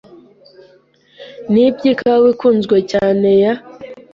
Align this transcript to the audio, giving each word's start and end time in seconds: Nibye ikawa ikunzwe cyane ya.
Nibye 1.51 1.87
ikawa 1.93 2.27
ikunzwe 2.33 2.77
cyane 2.91 3.29
ya. 3.41 3.53